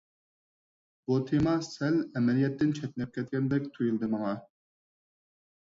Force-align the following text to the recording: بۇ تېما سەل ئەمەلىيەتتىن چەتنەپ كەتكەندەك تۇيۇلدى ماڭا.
بۇ 1.09 1.17
تېما 1.27 1.53
سەل 1.67 1.99
ئەمەلىيەتتىن 2.15 2.75
چەتنەپ 2.81 3.15
كەتكەندەك 3.19 3.71
تۇيۇلدى 3.79 4.13
ماڭا. 4.17 4.35